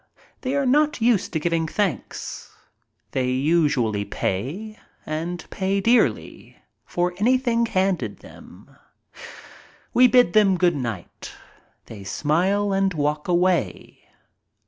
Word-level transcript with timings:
They 0.41 0.55
are 0.55 0.65
not 0.65 0.99
used 0.99 1.31
to 1.33 1.39
giving 1.39 1.67
thanks. 1.67 2.55
They 3.11 3.29
usually 3.29 4.03
pay, 4.03 4.79
and 5.05 5.47
pay 5.51 5.79
dearly, 5.79 6.57
for 6.87 7.13
anything 7.17 7.67
handed 7.67 8.17
them. 8.21 8.75
We 9.93 10.07
bid 10.07 10.33
them 10.33 10.57
"good 10.57 10.75
night." 10.75 11.33
They 11.85 12.03
smile 12.03 12.73
and 12.73 12.91
walk 12.95 13.27
away. 13.27 14.09